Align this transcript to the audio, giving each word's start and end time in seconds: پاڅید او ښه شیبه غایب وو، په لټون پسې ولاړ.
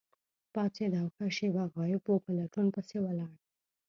پاڅید 0.53 0.93
او 1.01 1.07
ښه 1.15 1.25
شیبه 1.37 1.63
غایب 1.73 2.03
وو، 2.05 2.23
په 2.25 2.31
لټون 2.37 2.67
پسې 2.75 2.97
ولاړ. 3.01 3.33